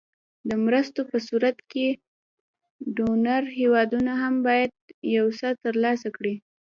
د 0.49 0.51
مرستو 0.65 1.01
په 1.11 1.17
صورت 1.27 1.57
کې 1.71 1.87
ډونر 2.95 3.43
هېوادونه 3.59 4.11
هم 4.21 4.35
باید 4.47 4.71
یو 5.17 5.25
څه 5.39 5.47
تر 5.63 5.73
لاسه 5.83 6.07
کړي. 6.17 6.35